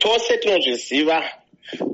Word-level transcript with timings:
tose 0.00 0.38
tinozviziva 0.38 1.18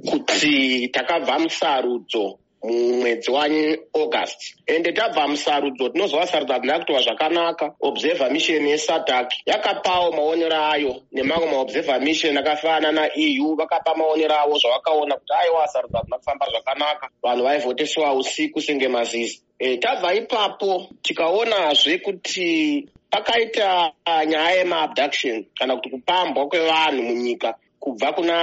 kuti 0.09 0.89
takabva 0.95 1.39
musarudzo 1.39 2.39
mumwedzi 2.67 3.31
waaugust 3.31 4.41
ende 4.67 4.93
tabva 4.93 5.29
musarudzo 5.29 5.89
tinozova 5.89 6.27
sarudzo 6.27 6.53
hadzina 6.53 6.79
kutova 6.79 7.03
zvakanaka. 7.03 7.75
Observer 7.81 8.31
mission 8.31 8.67
yesadak 8.67 9.31
yakapawo 9.47 10.13
maonero 10.13 10.57
ayo 10.73 11.03
nemamwe 11.13 11.47
maobserver 11.51 12.01
mission 12.01 12.39
akafanana 12.39 12.93
naeu 12.93 13.57
vakapa 13.57 13.95
maonero 13.95 14.35
avo 14.35 14.59
zvavakaona 14.59 15.17
kuti 15.17 15.33
aiwa 15.33 15.69
sarudzo 15.69 15.97
hadzina 15.99 16.19
kufamba 16.19 16.47
zvakanaka. 16.51 17.09
Vanhu 17.23 17.45
vaivhotesiwa 17.45 18.15
usiku 18.15 18.61
senge 18.61 18.89
mazizi. 18.89 19.43
E, 19.59 19.77
tabva 19.77 20.15
ipapo 20.15 20.89
tikaonazve 21.03 21.99
kuti 21.99 22.89
pakaita 23.11 23.93
nyaya 24.27 24.51
yemaabduction 24.51 25.45
kana 25.59 25.77
kuti 25.77 25.91
kupambwa 25.91 26.49
kwevanhu 26.49 27.03
munyika 27.03 27.55
kubva 27.87 28.13
kuna 28.13 28.37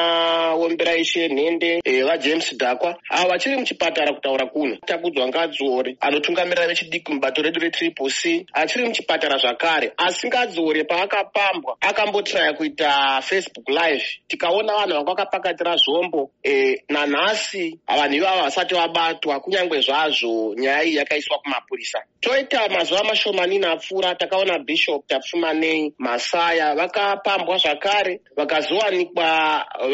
wemberaishe 0.56 1.28
nhende 1.28 1.82
e, 1.84 2.04
vajames 2.04 2.56
dhakwa 2.56 2.98
avo 3.10 3.30
vachiri 3.30 3.58
muchipatara 3.58 4.14
kutaura 4.14 4.46
kuno 4.46 4.76
takudzwa 4.86 5.28
ngadzore 5.28 5.98
anotungamirira 6.00 6.68
vechidiki 6.68 7.12
mubato 7.14 7.42
redu 7.42 7.60
retriple 7.60 8.10
c 8.10 8.46
achiri 8.54 8.86
muchipatara 8.86 9.38
zvakare 9.38 9.92
asi 9.98 10.28
ngadzore 10.28 10.84
paakapambwa 10.84 11.78
akambotiraya 11.82 12.54
kuita 12.54 13.22
facebook 13.22 13.70
live. 13.70 14.06
Tikaona 14.28 14.74
vanhu 14.74 14.94
vanga 14.94 15.12
vakapakatira 15.12 15.76
zvombo 15.76 16.32
e, 16.44 16.84
nanhasi 16.90 17.80
vanhu 17.88 18.16
ivava 18.16 18.42
vasati 18.42 18.76
vabatwa 18.76 19.40
kunyange 19.40 19.82
zvazvo 19.82 20.56
nyaya 20.56 20.84
iyi 20.84 20.96
yakaiswa 20.96 21.38
kumapurisa. 21.40 22.00
Toita 22.20 22.70
mazuva 22.70 23.04
mashomanini 23.04 23.66
apfuura 23.66 24.16
takaona 24.16 24.60
bishop 24.60 25.08
tapfumanei 25.08 25.94
masaya 25.98 26.76
vakapambwa 26.76 27.58
zvakare 27.58 28.22
vakazowanikwa 28.36 29.33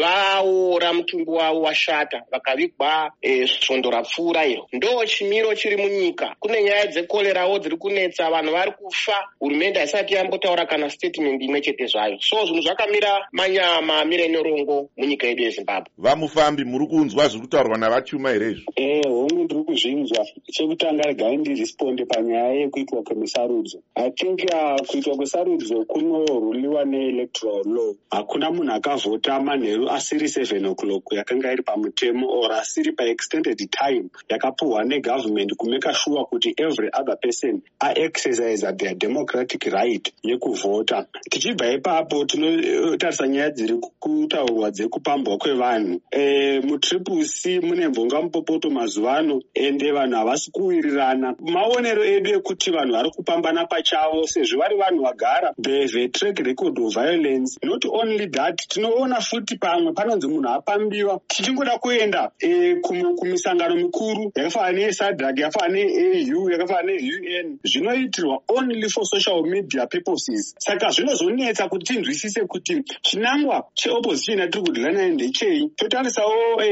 vaora 0.00 0.92
mutumbi 0.92 1.30
wavo 1.30 1.60
washata 1.60 2.22
vakavigwa 2.30 3.12
e, 3.22 3.46
svondo 3.46 3.90
rapfuura 3.90 4.46
iro 4.46 4.66
ndo 4.72 5.06
chimiro 5.06 5.54
chiri 5.54 5.76
munyika. 5.76 6.36
Kune 6.40 6.62
nyaya 6.62 6.86
dzekorerawo 6.86 7.58
dziri 7.58 7.76
kunetsa 7.76 8.30
vanhu 8.30 8.52
vari 8.52 8.72
kufa. 8.72 9.28
Hurumende 9.38 9.78
haisati 9.78 10.14
yambotaura 10.14 10.66
kana 10.66 10.90
statement 10.90 11.42
imwe 11.42 11.60
chete 11.60 11.86
zvayo. 11.86 12.18
So 12.20 12.44
zvinhu 12.44 12.62
zvakamira 12.62 13.26
manyama 13.32 14.00
amire 14.00 14.28
nyorongo 14.28 14.90
munyika 14.96 15.26
yedu 15.26 15.42
yezimbabwe. 15.42 15.90
Vamufambi 15.98 16.64
muri 16.64 16.86
kunzwa 16.86 17.28
zviri 17.28 17.40
kutaurwa 17.42 17.78
navachuma 17.78 18.30
here 18.30 18.50
izvo 18.50 18.72
e 18.76 19.02
hongu 19.08 19.44
ndiri 19.44 19.64
kuzvinzwa. 19.64 20.26
Chekutanga 20.52 21.02
regai 21.02 21.36
ndiresponde 21.36 22.04
panyaya 22.04 22.52
yekuitwa 22.52 23.02
kwemusarudzo. 23.02 23.78
I 23.96 24.10
think 24.10 24.40
uh, 24.52 24.86
kuitwa 24.86 25.16
kwesarudzo 25.16 25.84
kunorwuliwa 25.84 26.84
neelectoral 26.84 27.64
law. 27.66 27.94
Hakuna 28.10 28.50
munhu 28.50 28.72
akavhota 28.72 29.29
manheru 29.40 29.90
asiri 29.90 30.26
7 30.26 30.66
o'clock 30.66 31.12
yakanga 31.12 31.52
iri 31.52 31.62
pamutemo 31.62 32.26
or 32.28 32.52
asiri 32.52 32.92
paextended 32.92 33.70
time 33.70 34.10
yakapuhwa 34.28 34.84
negovernment 34.84 35.54
kumeka 35.56 35.94
sure 35.94 36.24
kuti 36.24 36.54
every 36.56 36.90
other 36.92 37.16
person 37.16 37.62
aexercise 37.80 38.66
their 38.76 38.94
democratic 38.94 39.64
right 39.64 40.12
yekuvhota 40.22 41.06
tichibva 41.30 41.72
ipapo 41.72 42.24
tinotarisa 42.24 43.28
nyaya 43.28 43.50
dziri 43.50 43.74
kutaurwa 44.00 44.70
dzekupambwa 44.70 45.38
kwevanhu. 45.38 46.00
E, 46.10 46.60
mutriple 46.60 47.24
c 47.24 47.60
mune 47.60 47.88
mvonga 47.88 48.22
mupopoto 48.22 48.70
mazuva 48.70 49.16
ano 49.16 49.42
ende 49.54 49.92
vanhu 49.92 50.16
havasi 50.16 50.50
kuwirirana. 50.50 51.34
Maonero 51.40 52.04
edu 52.04 52.30
ekuti 52.30 52.70
vanhu 52.70 52.92
vari 52.92 53.10
kupambana 53.10 53.66
pachavo 53.66 54.26
sezvo 54.26 54.58
vari 54.58 54.76
vanhu 54.76 55.02
vagara 55.02 55.54
vetrack 55.58 56.38
record 56.38 56.78
of 56.78 56.94
violence 56.94 57.58
not 57.62 57.84
only 57.84 58.26
that 58.26 58.56
tinoona 58.68 59.09
futi 59.20 59.56
pamwe 59.56 59.92
panonzi 59.92 60.28
munhu 60.28 60.48
apambiwa. 60.48 61.20
Tichingoda 61.26 61.78
kuenda 61.78 62.30
e, 62.38 62.76
kumisangano 63.16 63.76
mikuru 63.76 64.32
yakafanana 64.36 64.78
nesadrak 64.78 65.38
yakafanana 65.38 65.84
neau 65.84 66.50
yakafanana 66.50 66.92
neun 66.92 67.58
zvinoitirwa 67.64 68.42
only 68.48 68.88
for 68.88 69.04
social 69.04 69.42
media 69.42 69.86
purposes. 69.86 70.54
Saka 70.58 70.90
zvinozonetsa 70.90 71.68
kuti 71.68 71.94
tinzwisise 71.94 72.40
kuti 72.46 72.82
chinangwa 73.02 73.64
cheopposition 73.74 74.38
yatiri 74.38 74.64
kudhila 74.64 74.92
nayo 74.92 75.08
ndechei 75.08 75.68
totarisawo 75.76 76.62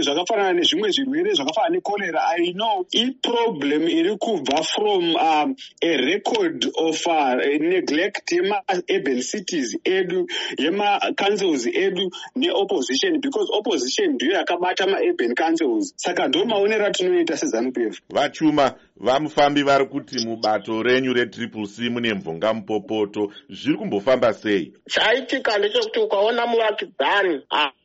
zvakafanana 0.00 0.52
nezvimwe 0.52 0.90
zvirwere 0.90 1.34
zvakafanana 1.34 1.74
nekorera 1.74 2.20
i 2.38 2.52
know 2.52 2.86
iproblem 2.92 3.88
iri 3.88 4.16
kubva 4.16 4.62
from 4.62 5.14
um, 5.16 5.56
a 5.82 5.96
record 5.96 6.66
of 6.76 7.06
uh, 7.06 7.34
neglect 7.60 8.32
yemaurban 8.32 9.22
cities 9.22 9.76
edu 9.84 10.26
yemacouncils 10.58 11.66
edu 11.82 12.10
neopposition 12.36 13.20
because 13.20 13.48
opposition 13.52 14.12
ndiyo 14.14 14.32
yakabata 14.32 14.86
maurban 14.86 15.34
councils. 15.34 15.94
Saka 15.96 16.28
ndo 16.28 16.44
maonero 16.44 16.86
atinoita 16.86 17.36
sezanup 17.36 17.78
f. 17.78 18.00
Vachuma 18.10 18.74
vamufambi 18.96 19.62
vari 19.62 19.86
kuti 19.86 20.26
mubato 20.26 20.82
renyu 20.82 21.12
retriple 21.12 21.66
c 21.66 21.90
mune 21.90 22.14
mvonga 22.14 22.54
mupopoto 22.54 23.32
zviri 23.50 23.78
kumbofamba 23.78 24.32
sei? 24.32 24.72
Chaitika 24.88 25.58
ndechekuti 25.58 26.00
ukaona 26.00 26.46
muvakidzani 26.46 27.40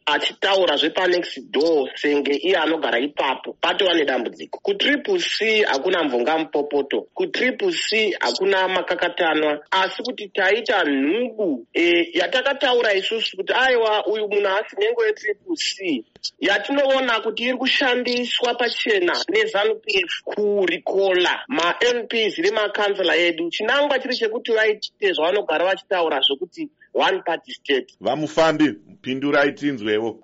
achitaura 0.07 0.77
zvepanext 0.77 1.39
door 1.51 1.89
senge 1.95 2.33
iye 2.35 2.57
anogara 2.57 2.99
ipapo 2.99 3.53
patova 3.61 3.93
nedambudziko. 3.93 4.59
Kutriple 4.59 5.19
c 5.19 5.63
hakuna 5.63 6.03
mvonga 6.03 6.37
mupopoto. 6.37 7.01
Kutriple 7.13 7.71
c 7.71 8.15
hakuna 8.19 8.67
makakatanwa. 8.67 9.59
Asi 9.71 10.03
kuti 10.03 10.29
taita 10.29 10.83
nhubu 10.83 11.65
e, 11.73 12.09
yatakataura 12.13 12.93
isusu 12.93 13.37
kuti 13.37 13.53
aiwa 13.53 14.05
uyu 14.07 14.27
munhu 14.27 14.47
asi 14.47 14.75
nhengo 14.79 15.05
yetriple 15.05 15.55
c. 15.55 16.05
Yatinoona 16.39 17.19
kuti 17.19 17.43
iri 17.43 17.57
kushandiswa 17.57 18.53
pachena 18.55 19.13
nezanup 19.29 19.83
f 19.87 20.23
kurikola 20.25 21.43
mamps 21.47 22.37
remakanzela 22.37 23.15
edu 23.15 23.49
chinangwa 23.49 23.99
chiri 23.99 24.15
chekuti 24.15 24.51
vaite 24.51 25.13
zvavanogara 25.13 25.65
vachitaura 25.65 26.19
zvokuti 26.21 26.69
one 26.97 27.21
party 27.25 27.51
state. 27.53 27.93
Vamufambi 28.01 28.73
pindurai 29.01 29.51
tinzwewo. 29.53 30.19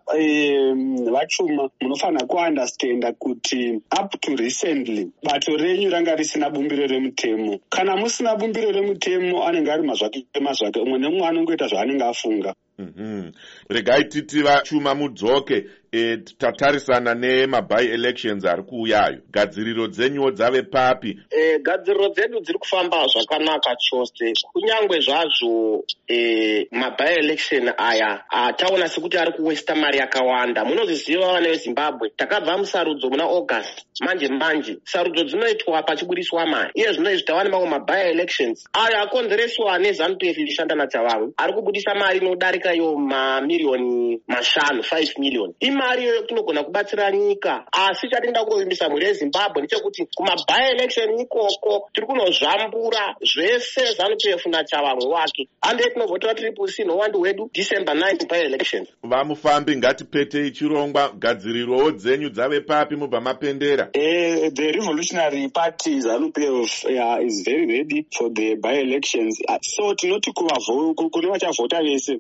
Vachuma 1.12 1.70
munofanira 1.82 2.26
kuundestanda 2.28 3.14
kuti 3.14 3.82
up 4.02 4.12
to 4.22 4.36
recently 4.36 5.12
bato 5.24 5.58
renyu 5.58 5.90
ranga 5.90 6.16
risina 6.16 6.50
bumbiro 6.50 6.88
remutemo. 6.88 7.60
Kana 7.70 7.96
musina 7.96 8.36
bumbiro 8.36 8.72
remutemo 8.72 9.44
anenge 9.48 9.72
ari 9.72 9.84
mazvake 9.84 10.26
mazvake 10.42 10.80
umwe 10.80 11.00
nemumwe 11.00 11.28
anongoita 11.28 11.68
zvaanenge 11.68 12.04
afunga. 12.04 12.54
Mhm. 12.80 13.32
regai 13.70 14.06
titi 14.06 14.42
vachuma 14.42 14.96
mudzoke 14.96 15.66
e, 15.94 16.18
tatarisana 16.38 17.14
nemaby 17.14 17.86
elections 17.94 18.46
ari 18.46 18.64
kuuyayo. 18.64 19.22
Gadziriro 19.32 19.88
dzenyuwo 19.88 20.32
dzave 20.32 20.62
papi? 20.64 21.20
E, 21.30 21.60
gadziriro 21.60 22.10
dzedu 22.10 22.40
dziri 22.40 22.60
kufamba 22.60 23.08
zvakanaka 23.08 23.76
chose. 23.76 24.34
Kunyange 24.54 25.00
zvazvo 25.00 25.84
e, 26.08 26.68
maby 26.72 27.04
election 27.04 27.72
aya 27.78 28.24
ataona 28.30 28.88
sekuti 28.88 29.18
ari 29.18 29.32
kuwesta 29.32 29.76
mari 29.76 29.98
yakawanda 29.98 30.66
munozviziva 30.66 31.34
vana 31.34 31.50
vezimbabwe 31.50 32.10
takabva 32.10 32.58
musarudzo 32.58 33.10
muna 33.10 33.24
august 33.24 33.86
manje 34.02 34.28
manje. 34.28 34.78
Sarudzo 34.84 35.24
dzinoitwa 35.24 35.84
pachibudiswa 35.84 36.46
mari. 36.46 36.72
Iye 36.74 36.94
zvino 36.94 37.12
izvi 37.12 37.24
tava 37.24 37.44
nemamwe 37.44 37.70
maby 37.70 37.94
elections. 37.94 38.64
Ayo 38.74 39.02
akonzereswa 39.02 39.80
nezanup 39.80 40.24
f 40.24 40.38
ichishanda 40.38 40.76
nachavamwe 40.76 41.34
ari 41.38 41.54
kubudisa 41.54 41.96
mari 41.96 42.20
inodarika 42.20 42.74
iyo 42.74 42.98
mamiriyoni 42.98 44.22
mashanu 44.28 44.82
5 44.82 45.20
million 45.20 45.54
imari 45.84 46.04
iyoyo 46.04 46.22
tinogona 46.22 46.64
kubatsira 46.64 47.12
nyika. 47.12 47.66
Asi 47.72 48.10
chatinoda 48.10 48.46
kuvimbisa 48.46 48.90
mhuri 48.90 49.06
yezimbabwe 49.06 49.62
ndechekuti 49.62 50.08
kumaby 50.16 50.44
election 50.72 51.20
ikoko 51.20 51.90
tiri 51.94 52.08
kunozvambura 52.08 53.16
zvese 53.22 53.94
zanup 53.94 54.26
f 54.26 54.46
nachavamwe 54.46 55.06
wake. 55.06 55.50
Handei 55.62 55.90
tinovhotera 55.90 56.36
triple 56.36 56.68
c 56.68 56.84
nowandi 56.84 57.18
hwedu 57.18 57.50
december 57.54 57.96
9 57.96 58.28
by 58.30 58.40
election 58.40 58.88
vamufambi 59.04 59.76
ngatipetei 59.76 60.52
chirongwa 60.52 61.10
gadzirirowo 61.10 61.92
dzenyu 61.92 62.30
dzave 62.30 62.62
papi 62.62 62.96
mubva 62.96 63.22
mapendera. 63.22 63.84
Uh, 63.84 64.50
the 64.54 64.72
revolutionary 64.72 65.50
party 65.50 66.00
zanup 66.00 66.38
f 66.38 66.86
uh, 66.86 67.26
is 67.26 67.44
very 67.46 67.66
ready 67.66 68.06
for 68.18 68.30
the 68.34 68.56
by 68.56 68.74
elections 68.74 69.42
uh, 69.50 69.58
so 69.62 69.96
tinoti 69.96 70.32
kune 70.32 71.28
vachavhota 71.28 71.84
vese 71.84 72.20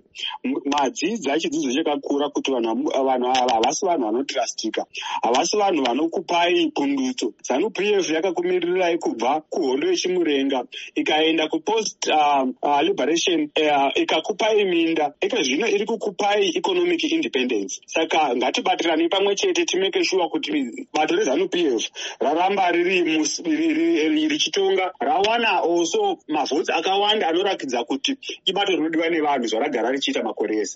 madzidzi 0.65 1.31
achidzidzo 1.31 1.73
chakakura 1.73 2.29
kuti 2.29 2.51
vanhu 2.51 2.91
ava 2.93 3.52
havasi 3.53 3.85
vanhu 3.85 4.05
vanotrustika 4.05 4.85
havasi 5.23 5.57
vanhu 5.57 5.83
vanokupai 5.83 6.71
pundutso. 6.75 7.33
Zanup 7.47 7.79
f 7.79 8.09
yakakumirirai 8.09 8.97
kubva 8.97 9.41
kuhondo 9.49 9.87
yechimurenga 9.87 10.63
ikaenda 10.95 11.47
kupost 11.47 12.07
uh, 12.07 12.47
uh, 12.61 12.81
liberation 12.81 13.49
uh, 13.55 13.91
ikakupai 13.95 14.65
minda. 14.65 15.13
Ika 15.21 15.43
zvino 15.43 15.67
iri 15.67 15.85
kukupai 15.85 16.51
economic 16.55 17.03
independence. 17.03 17.81
Saka 17.85 18.35
ngatibatiranei 18.35 19.09
pamwe 19.09 19.35
chete 19.35 19.65
timeke 19.65 20.03
shuwa 20.03 20.29
kuti 20.29 20.87
bato 20.93 21.15
rezanup 21.15 21.55
f 21.55 21.89
raramba 22.19 22.71
riri 22.71 24.27
richitonga. 24.27 24.91
Rawana 24.99 25.63
also 25.63 26.17
mavhotsi 26.27 26.71
akawanda 26.71 27.27
anorakidza 27.27 27.83
kuti 27.83 28.17
ibato 28.45 28.71
rinodiwa 28.71 29.09
nevanhu 29.09 29.47
zvaragara 29.47 29.91
richiita 29.91 30.23
makore 30.23 30.57
ese 30.57 30.71